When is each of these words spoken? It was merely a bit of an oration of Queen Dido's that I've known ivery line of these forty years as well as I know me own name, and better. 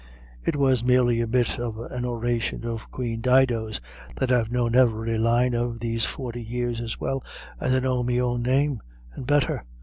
It 0.43 0.55
was 0.55 0.83
merely 0.83 1.21
a 1.21 1.27
bit 1.27 1.59
of 1.59 1.77
an 1.77 2.05
oration 2.05 2.65
of 2.65 2.89
Queen 2.89 3.21
Dido's 3.21 3.79
that 4.15 4.31
I've 4.31 4.51
known 4.51 4.75
ivery 4.75 5.19
line 5.19 5.53
of 5.53 5.79
these 5.79 6.05
forty 6.05 6.41
years 6.41 6.81
as 6.81 6.99
well 6.99 7.23
as 7.59 7.71
I 7.71 7.79
know 7.81 8.01
me 8.01 8.19
own 8.19 8.41
name, 8.41 8.81
and 9.13 9.27
better. 9.27 9.63